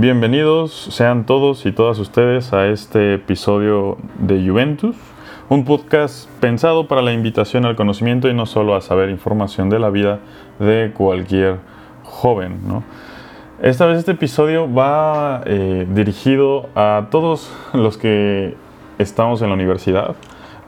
[0.00, 4.94] Bienvenidos sean todos y todas ustedes a este episodio de Juventus,
[5.48, 9.80] un podcast pensado para la invitación al conocimiento y no solo a saber información de
[9.80, 10.20] la vida
[10.60, 11.56] de cualquier
[12.04, 12.60] joven.
[13.60, 18.54] Esta vez este episodio va eh, dirigido a todos los que
[18.98, 20.14] estamos en la universidad,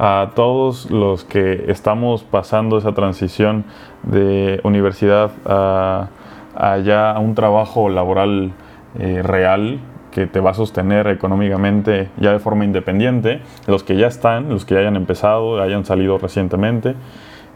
[0.01, 3.65] a todos los que estamos pasando esa transición
[4.03, 6.09] de universidad a,
[6.57, 8.55] a a un trabajo laboral
[8.99, 9.81] eh, real
[10.11, 14.65] que te va a sostener económicamente ya de forma independiente, los que ya están, los
[14.65, 16.95] que ya hayan empezado, hayan salido recientemente.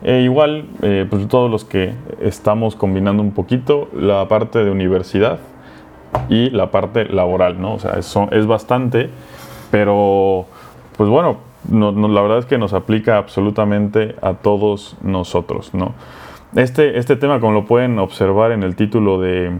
[0.03, 5.39] E igual, eh, pues todos los que estamos combinando un poquito la parte de universidad
[6.29, 7.75] y la parte laboral, ¿no?
[7.75, 9.11] O sea, eso es bastante,
[9.71, 10.47] pero
[10.97, 11.39] pues bueno,
[11.71, 15.95] la verdad es que nos aplica absolutamente a todos nosotros, ¿no?
[16.55, 19.59] Este, este tema, como lo pueden observar en el título de,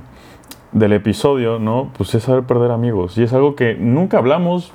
[0.73, 1.91] del episodio, ¿no?
[1.97, 3.17] Pues es saber perder amigos.
[3.19, 4.73] Y es algo que nunca hablamos.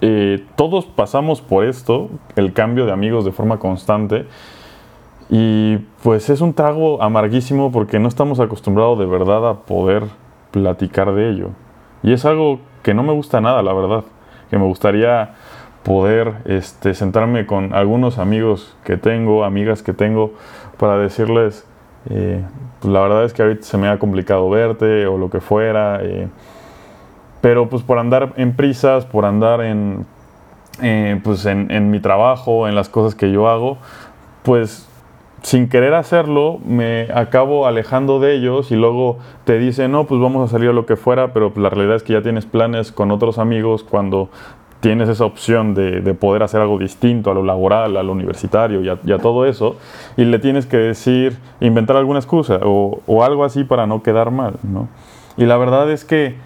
[0.00, 4.26] Eh, todos pasamos por esto, el cambio de amigos de forma constante.
[5.30, 10.04] Y pues es un trago amarguísimo porque no estamos acostumbrados de verdad a poder
[10.50, 11.50] platicar de ello.
[12.02, 14.04] Y es algo que no me gusta nada, la verdad.
[14.50, 15.34] Que me gustaría
[15.82, 20.34] poder este, sentarme con algunos amigos que tengo, amigas que tengo,
[20.78, 21.66] para decirles,
[22.10, 22.42] eh,
[22.80, 26.00] pues la verdad es que ahorita se me ha complicado verte o lo que fuera.
[26.02, 26.28] Eh,
[27.40, 30.06] pero pues por andar en prisas, por andar en,
[30.82, 33.78] eh, pues en, mi trabajo, en las cosas que yo hago,
[34.42, 34.88] pues
[35.42, 40.48] sin querer hacerlo me acabo alejando de ellos y luego te dicen, no, pues vamos
[40.48, 42.90] a salir a lo que fuera, pero pues, la realidad es que ya tienes planes
[42.90, 44.30] con otros amigos cuando
[44.80, 49.12] tienes esa opción de, poder hacer algo distinto a lo laboral, a lo universitario y
[49.12, 49.76] a, todo eso,
[50.16, 54.54] y le tienes que decir, inventar alguna excusa o, algo así para no quedar mal,
[54.62, 54.88] ¿no?
[55.36, 56.36] Y la verdad es que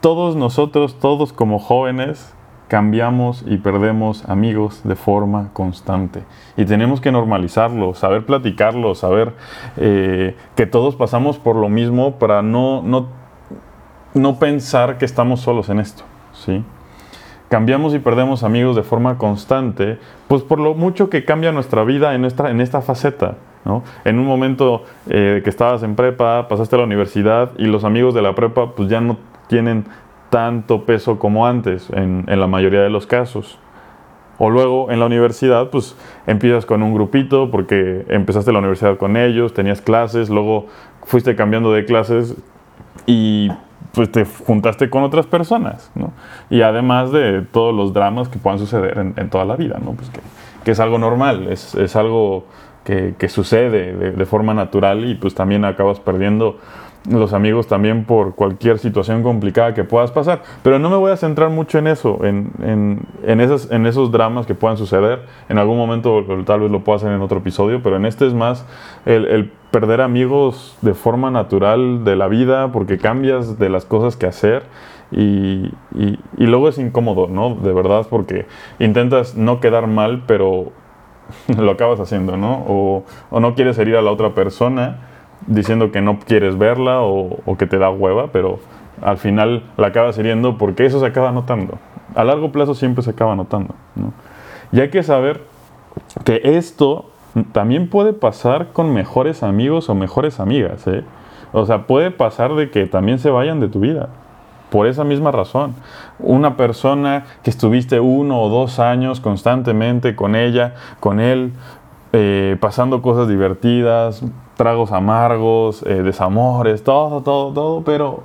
[0.00, 2.34] todos nosotros, todos como jóvenes,
[2.68, 6.24] cambiamos y perdemos amigos de forma constante.
[6.56, 9.32] Y tenemos que normalizarlo, saber platicarlo, saber
[9.76, 13.08] eh, que todos pasamos por lo mismo para no, no,
[14.14, 16.64] no pensar que estamos solos en esto, ¿sí?
[17.48, 22.14] Cambiamos y perdemos amigos de forma constante, pues por lo mucho que cambia nuestra vida
[22.14, 23.36] en, nuestra, en esta faceta.
[23.64, 23.82] ¿no?
[24.04, 28.14] En un momento eh, que estabas en prepa, pasaste a la universidad y los amigos
[28.14, 29.16] de la prepa pues ya no
[29.46, 29.84] tienen
[30.30, 33.58] tanto peso como antes en, en la mayoría de los casos.
[34.38, 35.96] O luego en la universidad, pues
[36.26, 40.66] empiezas con un grupito porque empezaste la universidad con ellos, tenías clases, luego
[41.04, 42.34] fuiste cambiando de clases
[43.06, 43.50] y
[43.94, 46.12] pues te juntaste con otras personas, ¿no?
[46.50, 49.92] Y además de todos los dramas que puedan suceder en, toda la vida, ¿no?
[49.92, 50.10] Pues
[50.64, 52.46] que, es algo normal, es, es algo
[52.84, 56.58] que, que sucede de, de, forma natural y pues también acabas perdiendo
[57.10, 60.42] los amigos también por cualquier situación complicada que puedas pasar.
[60.62, 64.10] Pero no me voy a centrar mucho en eso, en, en, en, esos, en esos
[64.10, 65.22] dramas que puedan suceder.
[65.48, 68.34] En algún momento tal vez lo pueda hacer en otro episodio, pero en este es
[68.34, 68.64] más
[69.04, 74.16] el, el perder amigos de forma natural de la vida porque cambias de las cosas
[74.16, 74.62] que hacer.
[75.12, 77.54] Y, y, y, luego es incómodo, ¿no?
[77.54, 78.46] De verdad, porque
[78.80, 80.72] intentas no quedar mal, pero
[81.56, 82.64] lo acabas haciendo, ¿no?
[82.66, 85.13] O, o no quieres herir a la otra persona
[85.46, 88.58] diciendo que no quieres verla o, que te da hueva, pero
[89.02, 91.78] al final la acabas hiriendo porque eso se acaba notando.
[92.14, 93.74] A largo plazo siempre se acaba notando.
[94.72, 95.42] Y hay que saber
[96.24, 97.06] que esto
[97.52, 100.86] también puede pasar con mejores amigos o mejores amigas.
[100.86, 101.04] ¿eh?
[101.52, 104.08] O sea, puede pasar de que también se vayan de tu vida.
[104.70, 105.74] Por esa misma razón.
[106.18, 111.52] Una persona que estuviste uno o dos años constantemente con ella, con él,
[112.12, 114.24] eh, pasando cosas divertidas,
[114.56, 118.22] tragos amargos, eh, desamores, todo, todo, todo, pero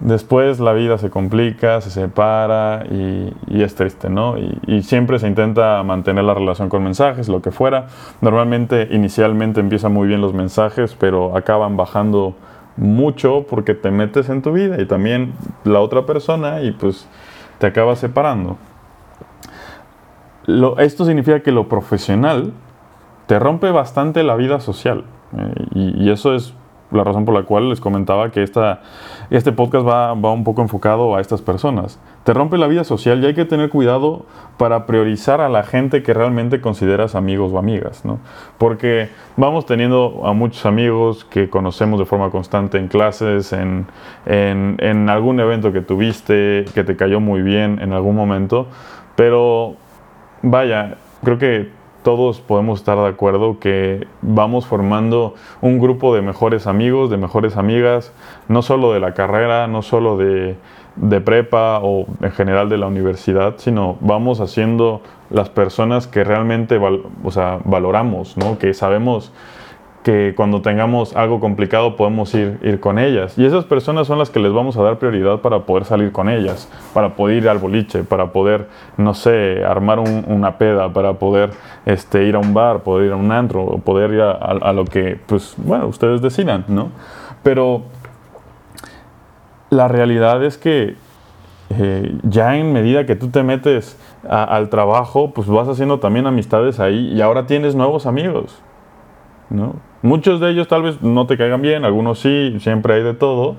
[0.00, 4.36] después la vida se complica, se separa y, es triste, ¿no?
[4.38, 7.86] Y, siempre se intenta mantener la relación con mensajes, lo que fuera.
[8.20, 12.34] Normalmente, inicialmente empiezan muy bien los mensajes, pero acaban bajando
[12.76, 15.34] mucho porque te metes en tu vida y también
[15.64, 17.06] la otra persona y pues
[17.58, 18.56] te acabas separando.
[20.78, 22.52] esto significa que lo profesional
[23.26, 25.04] te rompe bastante la vida social.
[25.36, 26.54] Eh, y, eso es
[26.90, 28.82] la razón por la cual les comentaba que esta,
[29.30, 32.00] este podcast va, va, un poco enfocado a estas personas.
[32.24, 36.02] Te rompe la vida social y hay que tener cuidado para priorizar a la gente
[36.02, 38.18] que realmente consideras amigos o amigas, ¿no?
[38.58, 43.86] Porque vamos teniendo a muchos amigos que conocemos de forma constante en clases, en,
[44.26, 48.66] en, en algún evento que tuviste, que te cayó muy bien en algún momento,
[49.14, 49.76] pero
[50.42, 56.66] vaya, creo que todos podemos estar de acuerdo que vamos formando un grupo de mejores
[56.66, 58.12] amigos, de mejores amigas,
[58.48, 60.56] no solo de la carrera, no solo de,
[60.96, 65.00] de prepa o en general de la universidad, sino vamos haciendo
[65.30, 66.78] las personas que realmente
[67.22, 68.58] o sea, valoramos, ¿no?
[68.58, 69.32] que sabemos
[70.02, 73.36] que cuando tengamos algo complicado podemos ir, ir con ellas.
[73.36, 76.28] Y esas personas son las que les vamos a dar prioridad para poder salir con
[76.28, 81.50] ellas, para poder ir al boliche, para poder, no sé, armar una peda, para poder
[81.84, 84.84] este, ir a un bar, poder ir a un antro, o poder ir a, lo
[84.86, 86.90] que, pues, bueno, ustedes decidan, ¿no?
[87.42, 87.82] Pero
[89.68, 90.96] la realidad es que
[91.78, 93.98] eh, ya en medida que tú te metes
[94.28, 98.60] al trabajo, pues vas haciendo también amistades ahí y ahora tienes nuevos amigos,
[100.02, 103.56] Muchos de ellos tal vez no te caigan bien, algunos sí, siempre hay de todo,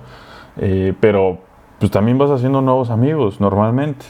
[0.57, 1.39] eh, pero
[1.79, 4.05] pues también vas haciendo nuevos amigos normalmente,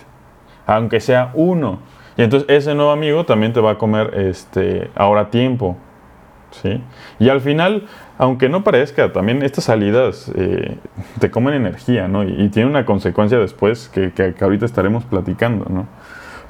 [0.66, 1.80] aunque sea uno.
[2.18, 5.78] Y entonces ese nuevo amigo también te va a comer este, ahora tiempo.
[6.52, 6.82] ¿sí?
[7.20, 7.88] Y al final,
[8.18, 10.78] aunque no parezca, también estas salidas eh,
[11.20, 12.24] te comen energía, ¿no?
[12.24, 15.88] Y, tiene una consecuencia después que, que, que, ahorita estaremos platicando, ¿no?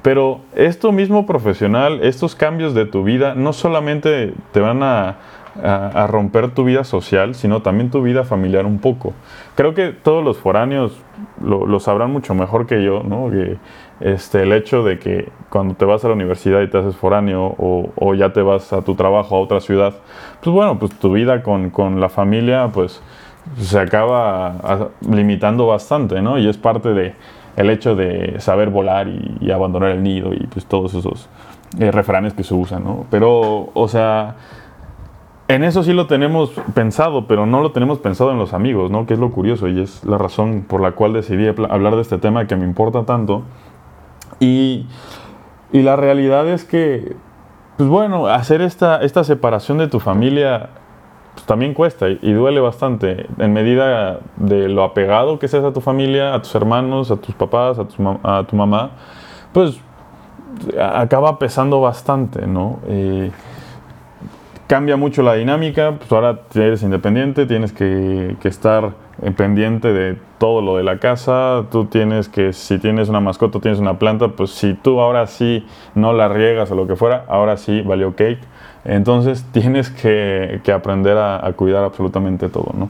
[0.01, 5.17] Pero esto mismo profesional, estos cambios de tu vida, no solamente te van a
[6.07, 9.13] romper tu vida social, sino también tu vida familiar un poco.
[9.55, 10.97] Creo que todos los foráneos
[11.43, 13.29] lo, sabrán mucho mejor que yo, ¿no?
[13.29, 13.57] Que
[13.99, 17.55] este, el hecho de que cuando te vas a la universidad y te haces foráneo
[17.57, 19.93] o, ya te vas a tu trabajo a otra ciudad,
[20.41, 23.01] pues bueno, pues tu vida con, con la familia, pues
[23.57, 26.37] se acaba limitando bastante, ¿no?
[26.37, 27.13] Y es parte de
[27.55, 31.27] el hecho de saber volar y, abandonar el nido y pues todos esos
[31.79, 33.05] eh, refranes que se usan, ¿no?
[33.09, 34.35] Pero, o sea,
[35.47, 39.05] en eso sí lo tenemos pensado, pero no lo tenemos pensado en los amigos, ¿no?
[39.05, 42.17] Que es lo curioso y es la razón por la cual decidí hablar de este
[42.17, 43.43] tema que me importa tanto.
[44.39, 44.87] Y,
[45.73, 47.15] la realidad es que,
[47.77, 50.69] pues bueno, hacer esta, esta separación de tu familia
[51.33, 55.81] pues también cuesta y, duele bastante en medida de lo apegado que seas a tu
[55.81, 58.91] familia, a tus hermanos, a tus papás, a tu, mamá,
[59.53, 59.79] pues
[60.79, 62.79] acaba pesando bastante, ¿no?
[62.87, 63.31] Eh,
[64.71, 68.93] cambia mucho la dinámica, pues ahora eres independiente, tienes que, estar
[69.35, 73.81] pendiente de todo lo de la casa, tú tienes que, si tienes una mascota, tienes
[73.81, 77.57] una planta, pues si tú ahora sí no la riegas o lo que fuera, ahora
[77.57, 78.39] sí valió cake.
[78.85, 82.89] Entonces tienes que, aprender a, cuidar absolutamente todo, ¿no?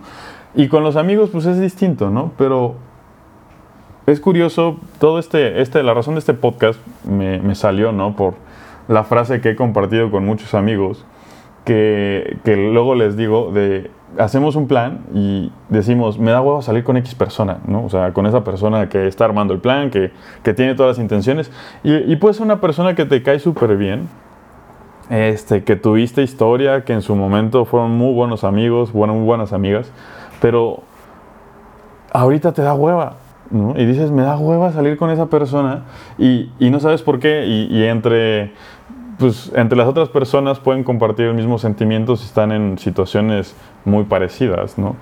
[0.54, 2.32] Y con los amigos, pues es distinto, ¿no?
[2.38, 2.76] Pero
[4.06, 8.16] es curioso, todo este, este la razón de este podcast me, me salió, ¿no?
[8.16, 8.34] Por
[8.88, 11.06] la frase que he compartido con muchos amigos
[11.66, 16.98] que, luego les digo de hacemos un plan y decimos, me da huevo salir con
[16.98, 17.86] X persona, ¿no?
[17.86, 20.12] O sea, con esa persona que está armando el plan, que,
[20.54, 21.52] tiene todas las intenciones.
[21.84, 24.10] Y, y puede una persona que te cae súper bien,
[25.12, 29.54] este, que tuviste historia, que en su momento fueron muy buenos amigos, bueno, muy buenas
[29.54, 29.92] amigas,
[30.42, 30.82] pero
[32.14, 33.18] ahorita te da hueva.
[33.76, 35.84] Y dices, me da hueva salir con esa persona
[36.18, 37.46] y, no sabes por qué.
[37.46, 38.54] y entre
[39.22, 43.56] pues entre las otras personas pueden compartir el mismo sentimiento si están en situaciones
[43.86, 44.96] muy parecidas, ¿no?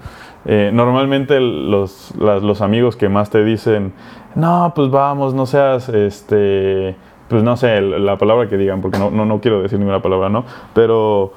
[0.46, 3.94] Eh, normalmente los, los, amigos que más te dicen,
[4.36, 6.96] no, pues vamos, no seas, este,
[7.30, 10.30] pues no sé, la palabra que digan, porque no, no, no quiero decir ninguna palabra,
[10.30, 10.46] ¿no?
[10.74, 11.34] Pero,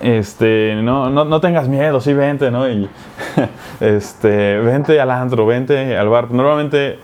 [0.00, 2.68] este, no, no, no tengas miedo, sí, vente, ¿no?
[2.68, 2.88] Y,
[3.80, 6.30] este, vente al antro, vente al bar.
[6.30, 6.98] Normalmente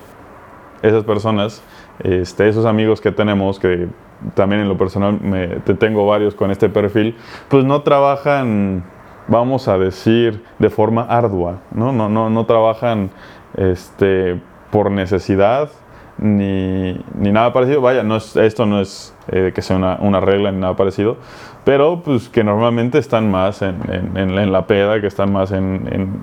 [0.82, 1.62] esas personas,
[2.00, 3.88] este, esos amigos que tenemos que
[4.34, 7.16] también en lo personal me, te tengo varios con este perfil,
[7.48, 8.84] pues no trabajan,
[9.28, 11.92] vamos a decir, de forma ardua, ¿no?
[11.92, 13.10] No, no, no trabajan
[13.56, 14.40] este,
[14.70, 15.70] por necesidad
[16.18, 17.80] ni, ni, nada parecido.
[17.80, 21.16] Vaya, no es, esto no es eh, que sea una, una, regla ni nada parecido,
[21.64, 23.78] pero pues que normalmente están más en,
[24.14, 26.20] en, la peda, que están más en,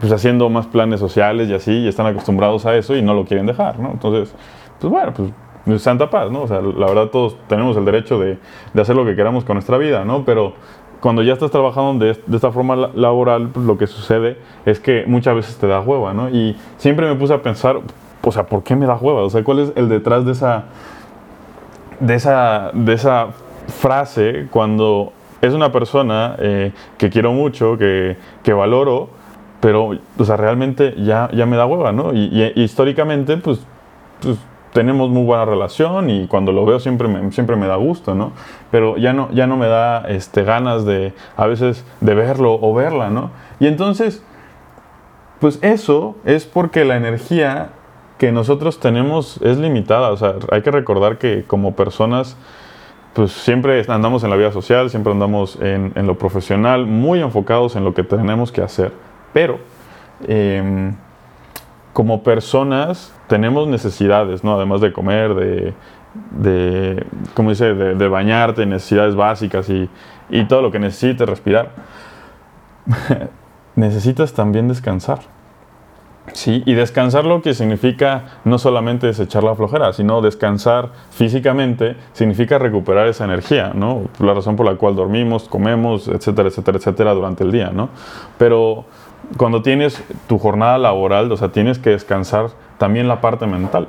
[0.00, 3.24] pues haciendo más planes sociales y así, y están acostumbrados a eso y no lo
[3.24, 3.90] quieren dejar, ¿no?
[3.90, 4.34] Entonces,
[4.80, 6.42] pues bueno, pues santa paz, ¿no?
[6.42, 8.38] O sea, la verdad todos tenemos el derecho de,
[8.72, 10.24] de hacer lo que queramos con nuestra vida, ¿no?
[10.24, 10.54] Pero
[11.00, 15.04] cuando ya estás trabajando de, de esta forma laboral, pues lo que sucede es que
[15.06, 16.28] muchas veces te da hueva, ¿no?
[16.30, 17.80] Y siempre me puse a pensar,
[18.22, 19.22] o sea, ¿por qué me da hueva?
[19.22, 20.64] O sea, ¿cuál es el detrás de esa,
[22.00, 23.28] de esa, de esa
[23.68, 29.10] frase cuando es una persona eh, que quiero mucho, que, que, valoro,
[29.60, 32.12] pero, o sea, realmente ya, ya me da hueva, ¿no?
[32.12, 33.60] Y, históricamente, pues,
[34.20, 34.38] pues
[34.72, 38.32] tenemos muy buena relación y cuando lo veo siempre me, siempre me da gusto, ¿no?
[38.70, 42.74] Pero ya no, ya no me da este, ganas de, a veces, de verlo o
[42.74, 43.30] verla, ¿no?
[43.60, 44.22] Y entonces,
[45.40, 47.70] pues eso es porque la energía
[48.18, 52.36] que nosotros tenemos es limitada, o sea, hay que recordar que como personas,
[53.14, 57.84] pues siempre andamos en la vida social, siempre andamos en, lo profesional, muy enfocados en
[57.84, 58.92] lo que tenemos que hacer.
[59.32, 59.60] Pero
[60.26, 60.94] em,
[61.92, 64.54] como personas tenemos necesidades, ¿no?
[64.54, 65.74] Además de comer, de,
[66.32, 67.74] de ¿cómo dice?
[67.74, 69.88] De, bañarte, necesidades básicas y,
[70.28, 71.70] y todo lo que necesites, respirar.
[73.76, 75.20] necesitas también descansar.
[76.32, 82.58] Sí, y descansar lo que significa no solamente desechar la flojera, sino descansar físicamente significa
[82.58, 84.02] recuperar esa energía, ¿no?
[84.18, 87.90] La razón por la cual dormimos, comemos, etcétera, etcétera, etcétera durante el día, ¿no?
[88.38, 88.84] Pero
[89.36, 93.88] cuando tienes tu jornada laboral, o sea, tienes que descansar también la parte mental,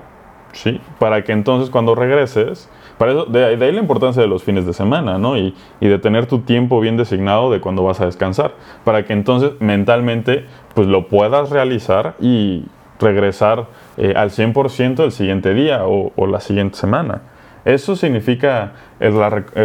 [0.51, 0.81] ¿sí?
[0.99, 4.73] Para que entonces cuando regreses, para eso, de, ahí la importancia de los fines de
[4.73, 5.37] semana, ¿no?
[5.37, 8.53] Y, y, de tener tu tiempo bien designado de cuando vas a descansar,
[8.83, 12.65] para que entonces mentalmente pues lo puedas realizar y
[12.99, 17.21] regresar eh, al 100% el siguiente día o, la siguiente semana.
[17.65, 19.13] Eso significa el,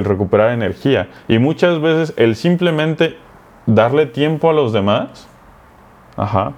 [0.05, 1.09] recuperar energía.
[1.29, 3.17] Y muchas veces el simplemente
[3.67, 5.29] darle tiempo a los demás,
[6.17, 6.53] a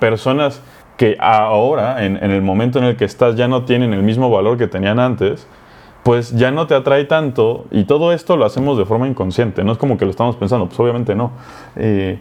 [0.00, 0.62] personas
[0.96, 4.30] que ahora, en, en, el momento en el que estás, ya no tienen el mismo
[4.30, 5.48] valor que tenían antes,
[6.02, 9.72] pues ya no te atrae tanto y todo esto lo hacemos de forma inconsciente, no
[9.72, 11.32] es como que lo estamos pensando, pues obviamente no.
[11.76, 12.18] Eh,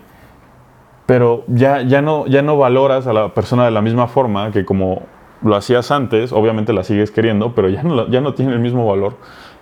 [1.12, 4.64] pero ya, ya, no, ya no valoras a la persona de la misma forma que
[4.64, 5.02] como
[5.42, 8.88] lo hacías antes, obviamente la sigues queriendo, pero ya no, ya no tiene el mismo
[8.88, 9.18] valor.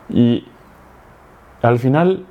[0.10, 0.46] Y
[1.64, 2.28] al final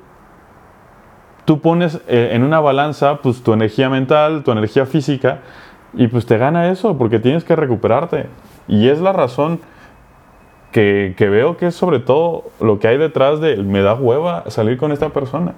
[1.43, 5.39] tú pones eh, en una balanza pues tu energía mental, tu energía física,
[5.93, 8.27] y pues te gana eso, porque tienes que recuperarte.
[8.69, 9.59] Y es la razón
[10.71, 14.77] que, veo que es sobre todo lo que hay detrás de me da hueva salir
[14.77, 15.55] con esta persona.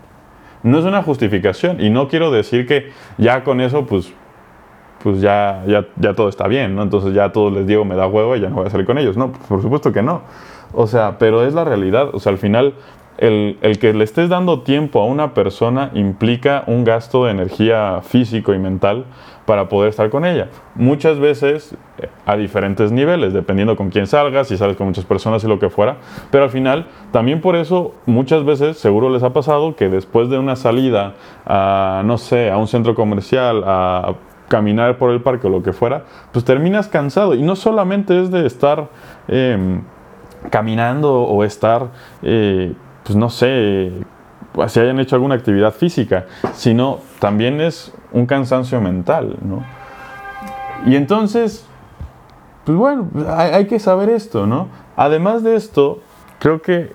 [0.64, 4.14] No es una justificación y no quiero decir que ya con eso pues,
[5.04, 6.84] pues ya, ya, ya todo está bien, ¿no?
[6.84, 8.98] Entonces ya todos les digo me da hueva y ya no voy a salir con
[8.98, 9.18] ellos.
[9.18, 10.22] No, por supuesto que no.
[10.74, 12.10] O sea, pero es la realidad.
[12.14, 12.76] O sea, al final
[13.22, 18.54] el, que le estés dando tiempo a una persona implica un gasto de energía físico
[18.54, 19.06] y mental
[19.46, 20.50] para poder estar con ella.
[20.76, 25.44] Muchas veces eh, a diferentes niveles, dependiendo con quién salgas, si sales con muchas personas
[25.44, 25.98] y lo que fuera.
[26.32, 30.40] Pero al final, también por eso muchas veces seguro les ha pasado que después de
[30.40, 31.14] una salida
[31.46, 34.16] a, no sé, a un centro comercial, a
[34.48, 37.36] caminar por el parque o lo que fuera, pues terminas cansado.
[37.36, 38.90] Y no solamente es de estar
[39.28, 39.84] em,
[40.50, 41.92] caminando o estar,
[42.24, 43.92] eh, pues no sé,
[44.68, 49.64] si hayan hecho alguna actividad física, sino también es un cansancio mental, ¿no?
[50.86, 51.66] Y entonces,
[52.66, 54.68] pues bueno, hay, que saber esto, ¿no?
[54.96, 56.00] Además de esto,
[56.40, 56.92] creo que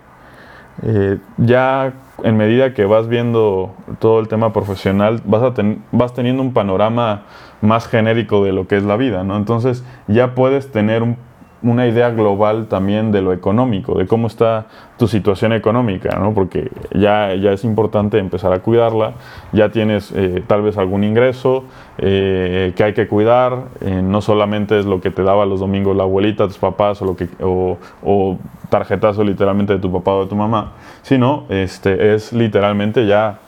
[0.82, 5.54] eh, ya en medida que vas viendo todo el tema profesional, vas, a
[5.92, 7.22] vas teniendo un panorama
[7.60, 9.36] más genérico de lo que es la vida, ¿no?
[9.36, 11.16] Entonces ya puedes tener un
[11.62, 14.66] una idea global también de lo económico, de cómo está
[14.98, 16.34] tu situación económica, ¿no?
[16.34, 19.14] porque ya, ya es importante empezar a cuidarla,
[19.52, 21.64] ya tienes eh, tal vez algún ingreso
[21.98, 25.96] eh, que hay que cuidar, eh, no solamente es lo que te daba los domingos
[25.96, 30.24] la abuelita, tus papás o, lo que, o, o tarjetazo literalmente de tu papá o
[30.24, 30.72] de tu mamá,
[31.02, 33.38] sino este, es literalmente ya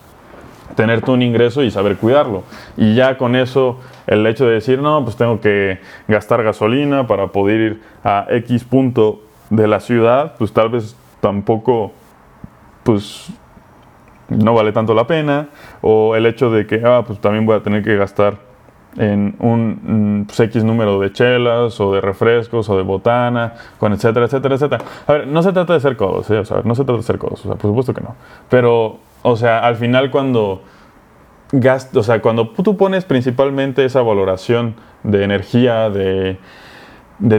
[0.75, 2.45] tener tú un ingreso y saber cuidarlo.
[2.77, 7.29] Y ya con eso, el hecho de decir, no, pues tengo que gastar gasolina para
[7.29, 9.21] poder ir a X punto
[9.51, 11.93] de la ciudad, pues tal vez tampoco,
[12.85, 13.31] pues
[14.29, 15.49] no vale tanto la pena.
[15.81, 18.49] O el hecho de que, ah, pues también voy a tener que gastar
[18.97, 24.27] en un pues, X número de chelas o de refrescos o de botana, con etcétera,
[24.27, 24.85] etcétera, etcétera.
[25.07, 26.39] A ver, no se trata de ser codos, ¿eh?
[26.39, 28.17] o no se trata de ser codos, o sea, por supuesto que no.
[28.49, 30.63] Pero o sea, al final cuando
[31.95, 36.39] o sea, cuando tú pones principalmente esa valoración de energía, de,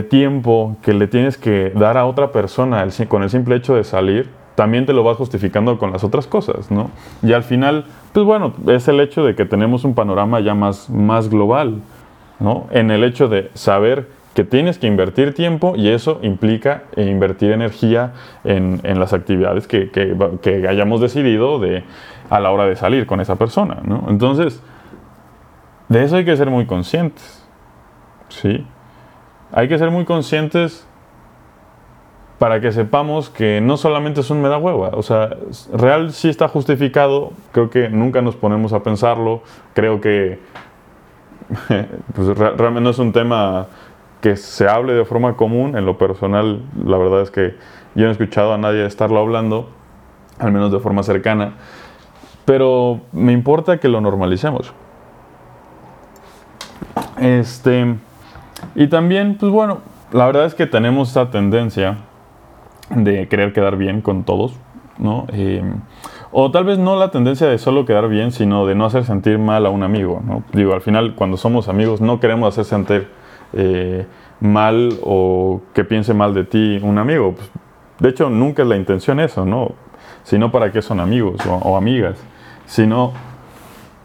[0.08, 4.28] tiempo que le tienes que dar a otra persona con el simple hecho de salir,
[4.56, 6.90] también te lo vas justificando con las otras cosas, ¿no?
[7.22, 10.90] Y al final, pues bueno, es el hecho de que tenemos un panorama ya más,
[10.90, 11.80] más global,
[12.40, 12.66] ¿no?
[12.70, 18.12] En el hecho de saber que tienes que invertir tiempo y eso implica invertir energía
[18.44, 21.82] en, las actividades que, hayamos decidido de,
[22.28, 23.78] a la hora de salir con esa persona.
[23.82, 24.06] ¿no?
[24.08, 24.62] Entonces,
[25.88, 27.44] de eso hay que ser muy conscientes.
[28.28, 28.64] ¿sí?
[29.52, 30.86] Hay que ser muy conscientes
[32.38, 35.36] para que sepamos que no solamente es un me o sea,
[35.74, 39.42] real sí está justificado, creo que nunca nos ponemos a pensarlo,
[39.74, 40.38] creo que
[42.14, 43.66] pues, realmente no es un tema
[44.20, 45.76] que se hable de forma común.
[45.76, 47.56] En lo personal, la verdad es que
[47.94, 49.68] yo no he escuchado a nadie estarlo hablando,
[50.38, 51.54] al menos de forma cercana.
[52.44, 54.72] Pero me importa que lo normalicemos.
[57.18, 57.96] Este.
[58.74, 59.78] Y también, pues bueno,
[60.12, 61.98] la verdad es que tenemos esa tendencia
[62.90, 64.54] de querer quedar bien con todos.
[65.00, 65.26] ¿no?
[65.32, 65.80] Em,
[66.30, 69.38] o tal vez no la tendencia de solo quedar bien, sino de no hacer sentir
[69.38, 70.44] mal a un amigo, ¿no?
[70.52, 73.08] Digo, al final, cuando somos amigos, no queremos hacer sentir
[73.52, 74.06] eh,
[74.40, 77.34] mal o que piense mal de ti un amigo.
[77.34, 77.50] Pues,
[77.98, 79.72] de hecho, nunca es la intención eso, ¿no?
[80.24, 82.18] Sino para qué son amigos o, amigas.
[82.66, 83.12] Sino,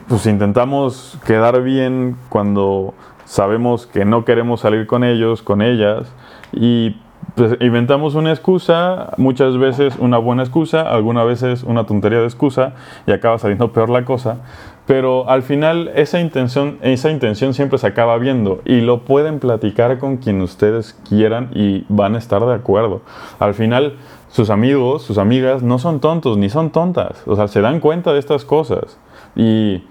[0.08, 6.14] pues intentamos quedar bien cuando sabemos que no queremos salir con ellos, con ellas,
[6.52, 6.98] y
[7.36, 12.74] pues inventamos una excusa, muchas veces una buena excusa, algunas veces una tontería de excusa
[13.08, 14.38] y acaba saliendo peor la cosa.
[14.86, 19.98] Pero al final esa intención, esa intención siempre se acaba viendo y lo pueden platicar
[19.98, 23.02] con quien ustedes quieran y van a estar de acuerdo.
[23.40, 23.96] Al final
[24.30, 27.24] sus amigos, sus amigas no son tontos ni son tontas.
[27.26, 29.00] O sea, se dan cuenta de estas cosas.
[29.36, 29.84] Y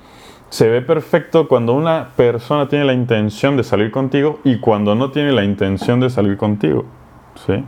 [0.51, 5.11] se ve perfecto cuando una persona tiene la intención de salir contigo y cuando no
[5.11, 6.85] tiene la intención de salir contigo.
[7.47, 7.65] ¿sí?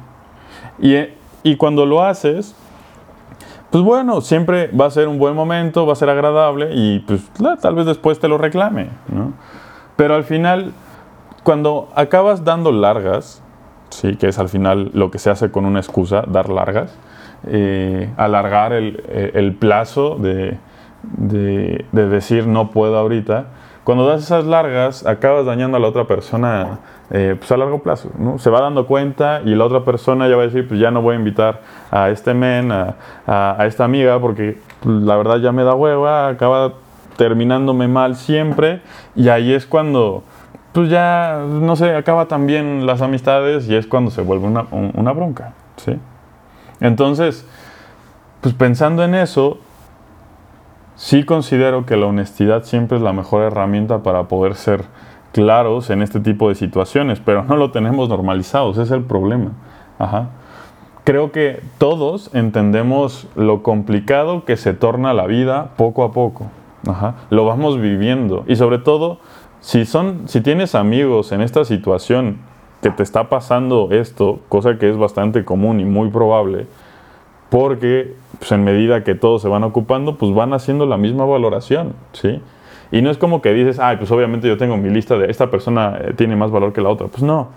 [1.42, 2.54] Y, cuando lo haces,
[3.70, 7.22] pues bueno, siempre va a ser un buen momento, va a ser agradable y pues
[7.60, 8.90] tal vez después te lo reclame,
[9.96, 10.72] Pero al final,
[11.42, 13.42] cuando acabas dando largas,
[13.90, 16.96] sí, que es al final lo que se hace con una excusa, dar largas,
[17.46, 20.58] eh, alargar el, plazo de,
[21.02, 23.46] de, decir no puedo ahorita,
[23.86, 26.80] cuando das esas largas, acabas dañando a la otra persona
[27.12, 28.10] eh, pues a largo plazo.
[28.18, 28.36] ¿no?
[28.36, 31.02] Se va dando cuenta y la otra persona ya va a decir, pues ya no
[31.02, 31.60] voy a invitar
[31.92, 32.96] a este men, a,
[33.28, 36.72] a, esta amiga, porque pues, la verdad ya me da hueva, acaba
[37.16, 38.80] terminándome mal siempre.
[39.14, 40.24] Y ahí es cuando,
[40.72, 45.12] pues ya, no sé, acaba también las amistades y es cuando se vuelve una, una
[45.12, 45.52] bronca.
[45.76, 45.96] ¿sí?
[46.80, 47.46] Entonces,
[48.40, 49.60] pues pensando en eso,
[50.96, 54.84] sí considero que la honestidad siempre es la mejor herramienta para poder ser
[55.32, 59.52] claros en este tipo de situaciones, pero no lo tenemos normalizado, ese es el problema.
[61.04, 66.46] Creo que todos entendemos lo complicado que se torna la vida poco a poco.
[67.30, 69.18] Lo vamos viviendo y sobre todo
[69.60, 72.38] si son si tienes amigos en esta situación
[72.82, 76.66] que te está pasando esto, cosa que es bastante común y muy probable,
[77.50, 81.94] porque pues, en medida que todos se van ocupando, pues van haciendo la misma valoración,
[82.12, 82.40] ¿sí?
[82.92, 85.50] Y no es como que dices, ay, pues obviamente yo tengo mi lista de esta
[85.50, 87.08] persona eh, tiene más valor que la otra.
[87.08, 87.48] Pues no.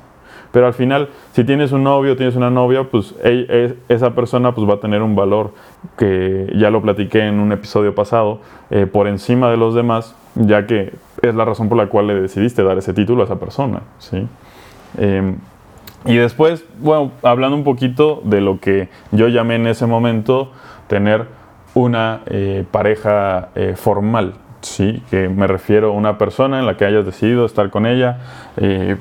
[0.52, 3.13] Pero al final, si tienes un novio, tienes una novia, pues
[3.88, 5.52] esa persona pues va a tener un valor
[5.96, 8.39] que ya lo platiqué en un episodio pasado,
[8.72, 12.15] eh, por encima de los demás, ya que es la razón por la cual le
[12.15, 13.82] decidiste dar ese título a esa persona.
[14.00, 14.26] ¿sí?
[14.98, 15.36] Em,
[16.06, 20.52] y después, bueno, hablando un poquito de lo que yo llamé en ese momento
[20.89, 21.28] tener
[21.75, 25.02] una eh, pareja eh, formal, ¿sí?
[25.10, 28.17] que me refiero a una persona en la que hayas decidido estar con ella
[28.58, 28.97] eh,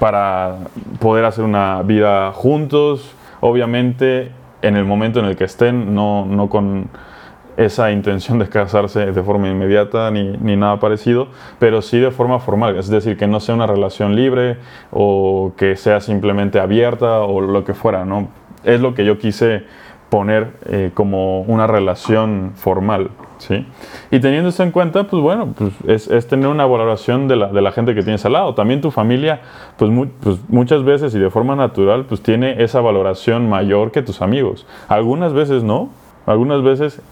[0.00, 0.56] para
[0.98, 6.48] poder hacer una vida juntos, obviamente en el momento en el que estén, no, no
[6.48, 6.88] con
[7.56, 12.38] esa intención de casarse de forma inmediata ni, ni, nada parecido, pero sí de forma
[12.38, 14.58] formal, es decir, que no sea una relación libre
[14.90, 18.28] o que sea simplemente abierta o lo que fuera, ¿no?
[18.64, 19.64] Es lo que yo quise
[20.08, 23.66] poner eh, como una relación formal, ¿sí?
[24.10, 27.60] Y teniendo esto en cuenta, pues bueno, pues es, tener una valoración de la, de
[27.60, 28.54] la, gente que tienes al lado.
[28.54, 29.40] También tu familia,
[29.76, 29.90] pues,
[30.20, 34.66] pues, muchas veces y de forma natural, pues tiene esa valoración mayor que tus amigos.
[34.88, 35.90] Algunas veces no,
[36.26, 37.02] algunas veces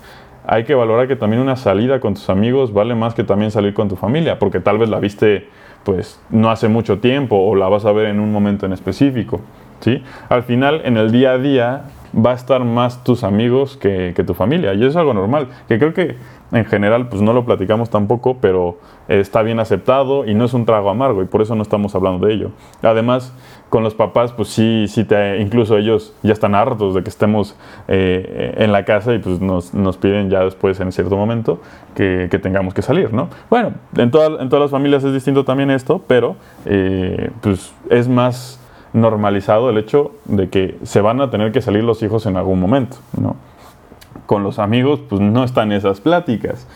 [0.46, 3.74] hay que valorar que también una salida con tus amigos vale más que también salir
[3.74, 5.48] con tu familia, porque tal vez la viste
[5.85, 9.40] pues no hace mucho tiempo o la vas a ver en un momento en específico,
[9.80, 10.02] ¿sí?
[10.28, 11.83] Al final, en el día a día,
[12.14, 14.74] va a estar más tus amigos que, tu familia.
[14.74, 16.16] Y eso es algo normal, que creo que
[16.53, 20.64] en general pues no lo platicamos tampoco, pero está bien aceptado y no es un
[20.64, 22.50] trago amargo y por eso no estamos hablando de ello.
[22.83, 23.35] Además,
[23.68, 27.57] con los papás, pues sí, sí te, incluso ellos ya están hartos de que estemos
[27.88, 31.61] eh, en la casa y pues nos, nos, piden ya después en cierto momento
[31.94, 33.29] que, que tengamos que salir, ¿no?
[33.50, 38.63] Bueno, en, en todas las familias es distinto también esto, pero eh, pues es más
[38.94, 42.61] normalizado el hecho de que se van a tener que salir los hijos en algún
[42.61, 43.37] momento, ¿no?
[44.24, 46.66] Con los amigos, pues no están esas pláticas.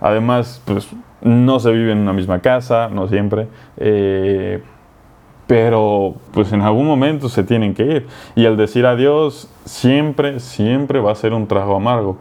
[0.00, 0.88] Además, pues
[1.20, 3.48] no se vive en una misma casa, no siempre.
[3.76, 4.62] Eh,
[5.46, 8.06] pero pues en algún momento se tienen que ir.
[8.36, 12.16] Y el decir adiós siempre, siempre va a ser un trago amargo.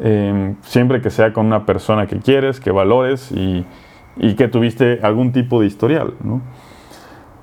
[0.00, 3.66] Em, siempre que sea con una persona que quieres, que valores y,
[4.16, 6.14] y que tuviste algún tipo de historial.
[6.22, 6.40] ¿no?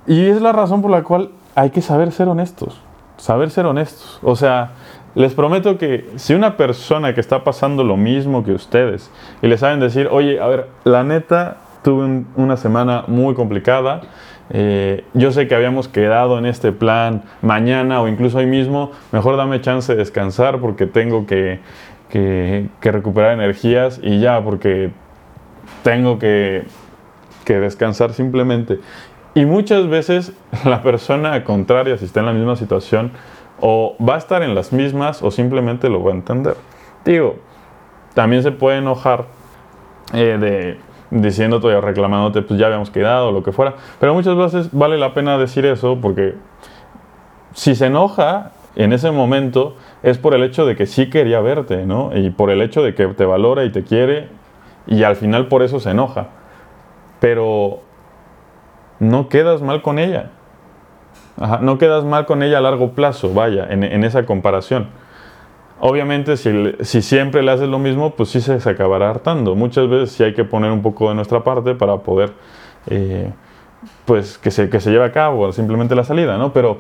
[0.08, 2.82] Y es la razón por la cual hay que saber ser honestos.
[3.18, 4.20] Saber ser honestos.
[4.24, 4.72] O sea,
[5.16, 9.60] les prometo que si una persona que está pasando lo mismo que ustedes y les
[9.60, 14.02] saben decir, oye, a ver, la neta, tuve una semana muy complicada
[14.50, 19.36] eh, yo sé que habíamos quedado en este plan mañana o incluso hoy mismo, mejor
[19.36, 21.60] dame chance de descansar porque tengo que,
[22.10, 24.92] que, recuperar energías y ya, porque
[25.84, 26.64] tengo que,
[27.44, 28.80] que descansar simplemente.
[29.38, 30.34] Y muchas veces
[30.66, 33.12] la persona contraria, si está en la misma situación,
[33.62, 36.56] o va a estar en las mismas o simplemente lo va a entender.
[37.06, 37.36] Digo,
[38.16, 39.26] también se puede enojar
[40.14, 40.78] eh, de
[41.12, 43.76] diciéndote o reclamándote, pues ya habíamos quedado o lo que fuera.
[44.00, 46.34] Pero muchas veces vale la pena decir eso porque
[47.54, 51.86] si se enoja en ese momento es por el hecho de que sí quería verte,
[51.86, 52.10] ¿no?
[52.18, 54.30] Y por el hecho de que te valora y te quiere
[54.88, 56.30] y al final por eso se enoja.
[57.20, 57.82] Pero
[59.00, 60.32] no quedas mal con ella.
[61.62, 64.88] no quedas mal con ella a largo plazo, vaya, en, esa comparación.
[65.80, 69.54] Obviamente, si, si, siempre le haces lo mismo, pues sí se, se, acabará hartando.
[69.56, 72.34] Muchas veces sí hay que poner un poco de nuestra parte para poder,
[72.88, 73.32] eh,
[74.06, 76.52] pues, que se, que se lleve a cabo simplemente la salida, ¿no?
[76.52, 76.80] Pero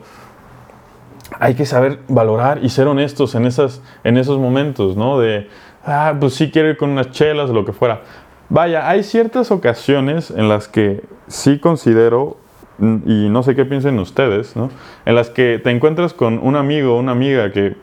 [1.40, 5.20] hay que saber valorar y ser honestos en, esas, en esos momentos, ¿no?
[5.20, 5.48] De,
[5.86, 8.02] ah, pues sí quiero ir con unas chelas o lo que fuera.
[8.50, 12.38] Vaya, hay ciertas ocasiones en las que sí considero,
[12.80, 14.70] y no sé qué piensen ustedes, ¿no?
[15.06, 17.76] En las que te encuentras con un amigo o una amiga que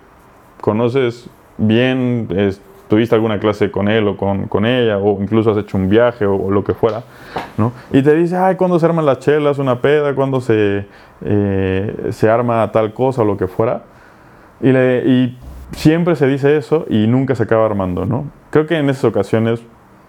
[0.61, 2.29] conoces bien,
[2.89, 6.27] tuviste alguna clase con él o con, con, ella, o incluso has hecho un viaje
[6.27, 7.03] o, lo que fuera,
[7.59, 7.73] ¿no?
[7.93, 10.15] Y te dice, ay, ¿cuándo se arman las chelas, una peda?
[10.15, 10.87] ¿Cuándo se,
[11.25, 13.83] eh, se arma tal cosa o lo que fuera?
[14.63, 15.39] Y, y
[15.73, 18.27] siempre se dice eso y nunca se acaba armando, ¿no?
[18.51, 19.63] Creo que en esas ocasiones,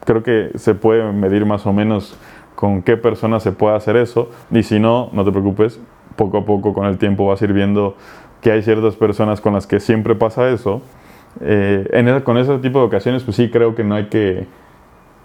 [0.05, 2.17] creo que se puede medir más o menos
[2.55, 5.79] con qué persona se puede hacer eso, y si no, no te preocupes,
[6.15, 7.95] poco a poco con el tiempo vas a ir viendo
[8.41, 10.81] que hay ciertas personas con las que siempre pasa eso,
[11.41, 14.47] eh, con ese tipo de ocasiones, pues sí creo que no hay que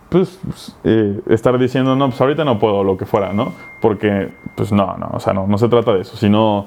[0.08, 0.40] pues,
[0.82, 3.52] eh, estar diciendo, no, pues ahorita no puedo, lo que fuera, ¿no?
[3.80, 6.66] Porque, pues no, no, o sea, no, no se trata de eso, sino,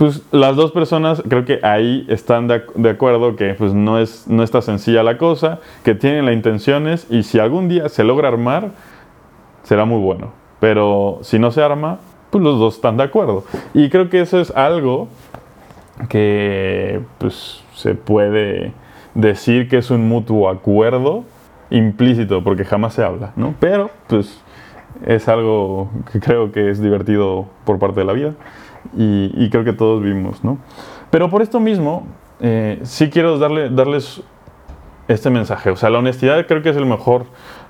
[0.00, 4.42] pues las dos personas creo que ahí están de, acuerdo que pues no, es, no
[4.42, 8.70] está sencilla la cosa, que tienen las intenciones y si algún día se logra armar,
[9.62, 10.32] será muy bueno.
[10.58, 11.98] Pero si no se arma,
[12.30, 13.44] pues los dos están de acuerdo.
[13.74, 15.08] Y creo que eso es algo
[16.08, 18.72] que pues, se puede
[19.14, 21.24] decir que es un mutuo acuerdo
[21.68, 23.54] implícito, porque jamás se habla, ¿no?
[23.60, 24.40] Pero, pues,
[25.04, 28.32] es algo que creo que es divertido por parte de la vida
[28.96, 30.58] y, creo que todos vimos, ¿no?
[31.10, 32.06] Pero por esto mismo,
[32.40, 34.22] eh, sí quiero darle, darles
[35.08, 35.70] este mensaje.
[35.70, 37.26] O sea, la honestidad creo que es el mejor,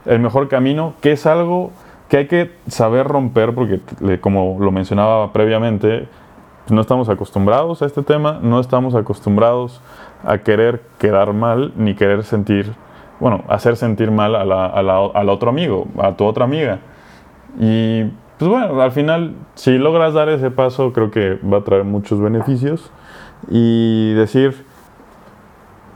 [0.06, 1.70] el mejor camino, que es algo
[2.09, 3.80] que hay que saber romper porque,
[4.20, 6.09] como lo mencionaba previamente,
[6.68, 9.80] no estamos acostumbrados a este tema, no estamos acostumbrados
[10.24, 12.72] a querer quedar mal ni querer sentir,
[13.20, 16.80] bueno, hacer sentir mal a la, a la, al otro amigo, a tu otra amiga.
[17.59, 18.04] Y
[18.40, 22.22] pues bueno, al final, si logras dar ese paso, creo que va a traer muchos
[22.22, 22.90] beneficios.
[23.50, 24.64] Y decir,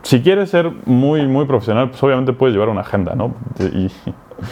[0.02, 3.34] si quieres ser muy, muy profesional, pues obviamente puedes llevar una agenda, ¿no?
[3.58, 3.90] Y,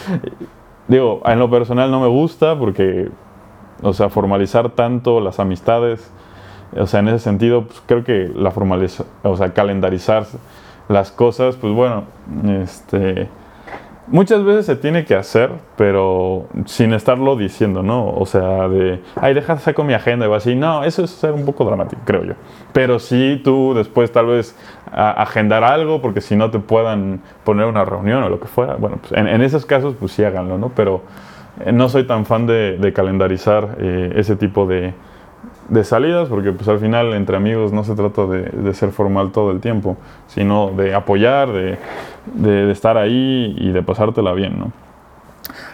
[0.88, 3.10] Digo, en lo personal no me gusta porque,
[3.82, 6.10] o sea, formalizar tanto las amistades,
[6.74, 10.24] o sea, en ese sentido, pues creo que la formaliza, o sea, calendarizar
[10.88, 12.04] las cosas, pues bueno,
[12.62, 13.28] este
[14.06, 18.08] muchas veces se tiene que hacer, pero sin estarlo diciendo, ¿no?
[18.14, 20.54] O sea, de, ay, deja saco mi agenda y va así.
[20.54, 22.34] No, eso es ser un poco dramático, creo yo.
[22.72, 24.56] Pero sí tú después tal vez
[24.92, 28.76] agendar algo, porque si no te puedan poner una reunión o lo que fuera.
[28.76, 30.70] Bueno, pues en, esos casos, pues sí háganlo, ¿no?
[30.74, 31.02] Pero
[31.64, 34.94] eh, no soy tan fan de, calendarizar eh, ese tipo de,
[35.68, 39.50] de salidas, porque pues al final entre amigos no se trata de, ser formal todo
[39.50, 39.96] el tiempo,
[40.26, 44.72] sino de apoyar, de, estar ahí y de pasártela bien, ¿no?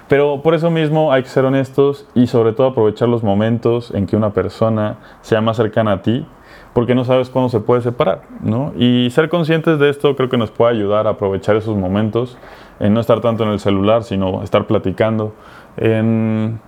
[0.08, 4.06] Pero por eso mismo hay que ser honestos y sobre todo aprovechar los momentos en
[4.06, 6.26] que una persona sea más cercana a ti,
[6.72, 8.72] porque no sabes cuándo se puede separar, ¿no?
[8.78, 12.38] Y ser conscientes de esto creo que nos puede ayudar a aprovechar esos momentos,
[12.80, 15.34] en no estar tanto en el celular, sino estar platicando,
[15.76, 16.60] en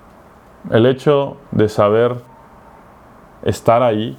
[0.71, 2.17] el hecho de saber
[3.45, 4.17] estar ahí,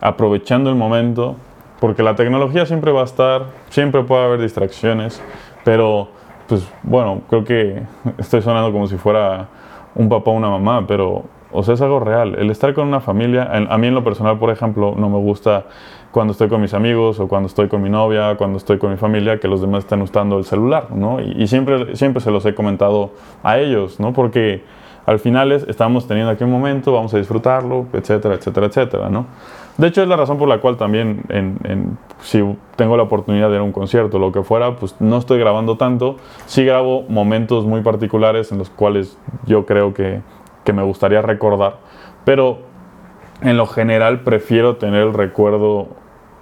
[0.00, 1.36] aprovechando el momento,
[1.80, 5.22] porque la tecnología siempre va a estar, siempre puede haber distracciones,
[5.64, 6.08] pero
[6.48, 7.82] pues bueno, creo que
[8.18, 9.48] estoy sonando como si fuera
[9.94, 11.24] un papá o una mamá, pero
[11.56, 12.34] o sea, es algo real.
[12.36, 15.66] El estar con una familia, a mí en lo personal, por ejemplo, no me gusta
[16.10, 18.96] cuando estoy con mis amigos o cuando estoy con mi novia, cuando estoy con mi
[18.96, 21.20] familia, que los demás estén usando el celular, ¿no?
[21.20, 23.12] Y, y siempre, siempre se los he comentado
[23.44, 24.12] a ellos, ¿no?
[24.12, 24.64] Porque
[25.06, 29.26] al final estamos teniendo aquí un momento, vamos a disfrutarlo, etcétera, etcétera, etcétera, ¿no?
[29.76, 31.22] De hecho, es la razón por la cual también,
[32.20, 32.42] si
[32.76, 35.76] tengo la oportunidad de ir a un concierto lo que fuera, pues no estoy grabando
[35.76, 36.16] tanto.
[36.46, 40.20] Sí grabo momentos muy particulares en los cuales yo creo que
[40.64, 41.76] que me gustaría recordar,
[42.24, 42.58] pero
[43.42, 45.88] en lo general prefiero tener el recuerdo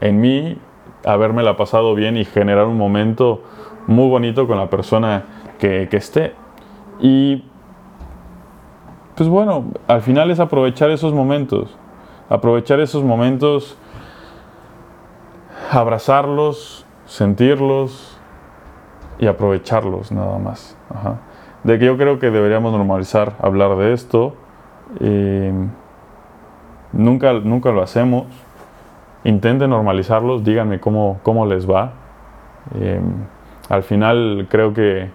[0.00, 0.58] en mí,
[1.04, 3.42] haberme la pasado bien y generar un momento
[3.86, 5.24] muy bonito con la persona
[5.58, 6.34] que, que esté.
[7.00, 7.44] Y
[9.14, 11.76] pues bueno, al final es aprovechar esos momentos,
[12.28, 13.76] aprovechar esos momentos,
[15.70, 18.18] abrazarlos, sentirlos
[19.18, 20.76] y aprovecharlos nada más.
[21.62, 24.34] De que yo creo que deberíamos normalizar hablar de esto.
[26.92, 28.26] nunca, nunca lo hacemos.
[29.24, 31.92] Intenten normalizarlos, díganme cómo, cómo les va.
[32.80, 33.26] Em,
[33.68, 35.10] al final creo que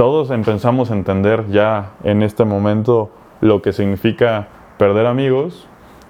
[0.00, 3.10] todos empezamos a entender ya en este momento
[3.42, 5.68] lo que significa perder amigos,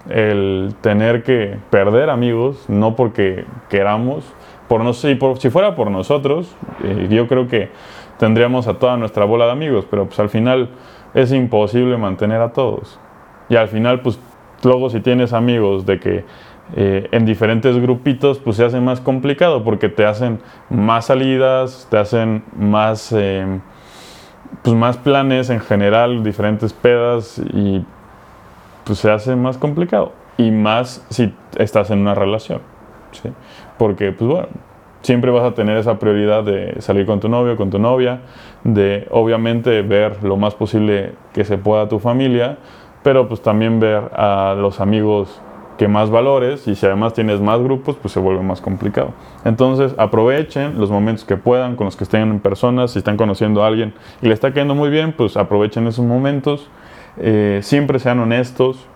[0.09, 4.25] el tener que perder amigos, no porque queramos,
[4.69, 7.71] por no sé, por, si fuera por nosotros, eh, yo creo que
[8.17, 10.69] tendríamos a toda nuestra bola de amigos, pero pues al final
[11.13, 13.01] es imposible mantener a todos.
[13.49, 14.21] Y al final, pues
[14.63, 16.25] luego si tienes amigos de que
[16.77, 21.99] eh, en diferentes grupitos, pues se hace más complicado porque te hacen más salidas, te
[21.99, 23.11] hacen más...
[23.11, 23.59] Eh,
[24.63, 27.85] pues más planes en general, diferentes pedas y
[28.85, 30.13] pues se hace más complicado.
[30.37, 32.61] Y más si estás en una relación.
[33.13, 33.31] ¿sí?
[33.79, 34.49] Porque pues bueno,
[35.03, 38.21] siempre vas a tener esa prioridad de salir con tu novio, con tu novia,
[38.65, 42.59] de obviamente ver lo más posible que se pueda tu familia,
[43.03, 45.41] pero pues también ver a los amigos
[45.81, 49.15] que más valores y si además tienes más grupos, pues se vuelve más complicado.
[49.47, 53.65] Entonces aprovechen los momentos que puedan con los que estén en personas, si están conociendo
[53.65, 56.69] a alguien y le está quedando muy bien, pues aprovechen esos momentos,
[57.17, 58.87] eh, siempre sean honestos,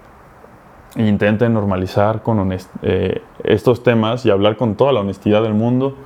[0.95, 5.97] e intenten normalizar con eh, estos temas y hablar con toda la honestidad del mundo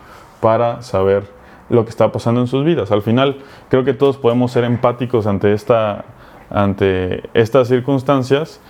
[0.41, 1.25] para saber
[1.71, 2.93] lo que está pasando en sus vidas.
[2.93, 3.39] Al final
[3.69, 6.05] creo que todos podemos ser empáticos ante, esta,
[6.51, 8.61] ante estas circunstancias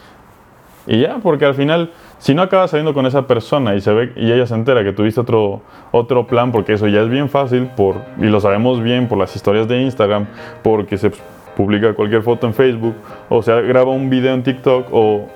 [0.88, 4.12] y ya, porque al final, si no acabas saliendo con esa persona y, se ve,
[4.16, 5.60] y ella se entera que tuviste otro,
[5.92, 9.36] otro plan, porque eso ya es bien fácil, por, y lo sabemos bien por las
[9.36, 10.26] historias de Instagram,
[10.62, 11.12] porque se
[11.54, 12.94] publica cualquier foto en Facebook,
[13.28, 15.26] o se graba un video en TikTok, o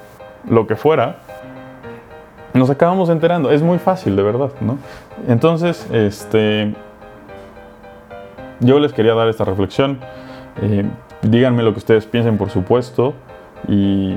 [0.49, 1.19] lo que fuera,
[2.55, 3.51] nos acabamos enterando.
[3.51, 4.79] Es muy fácil, de verdad, ¿no?
[5.29, 6.75] Entonces, este,
[8.61, 9.99] yo les quería dar esta reflexión.
[10.63, 10.85] Eh,
[11.21, 13.13] díganme lo que ustedes piensen, por supuesto,
[13.69, 14.17] y